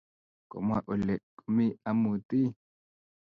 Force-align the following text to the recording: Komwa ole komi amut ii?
Komwa 0.49 0.77
ole 0.91 1.13
komi 1.37 1.65
amut 1.89 2.29
ii? 2.43 2.49